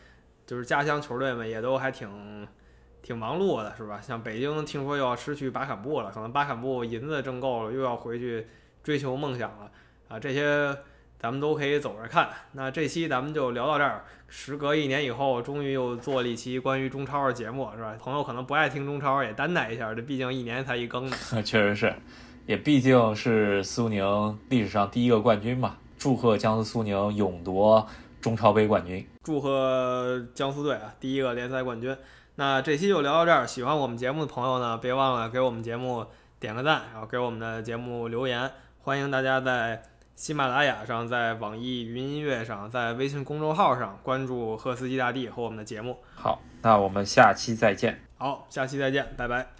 [0.47, 2.47] 就是家乡球队们也都还挺
[3.03, 3.99] 挺忙碌的，是吧？
[4.03, 8.47] 像北京听说又要失去巴坎布了，可能巴坎布银子挣够了，又要回去
[8.83, 9.71] 追求梦想了
[10.09, 10.21] 啊！
[10.21, 10.77] 这些
[11.25, 12.29] 咱们都可以走着看。
[12.53, 14.05] 那这期咱们就聊到这儿。
[14.29, 17.95] 时隔一年以后，终于又做了一期关于中超的节目，是吧？
[17.99, 21.17] 朋友可能不爱听中超，也担待一下，这毕竟一年才一更呢。
[21.43, 21.95] 确实是，
[22.45, 25.79] 也毕竟是苏宁历史上第一个冠军嘛。
[25.97, 27.87] 祝贺江苏苏宁勇夺
[28.21, 29.09] 中超杯冠军！
[29.23, 31.97] 祝贺江苏队啊，第一个联赛冠军。
[32.35, 33.47] 那这期就聊到这儿。
[33.47, 36.05] 喜欢我们节目的朋友呢，别忘了给我们节目
[36.39, 38.51] 点个赞，然后给我们的节目留言。
[38.83, 39.83] 欢迎大家在
[40.17, 45.99] 喜马拉雅上、在网易云音乐上、在微信公众号上关注赫斯基大帝和我们的节目。
[46.15, 48.01] 好，那我们下期再见。
[48.17, 49.54] 好，下期再见，拜拜。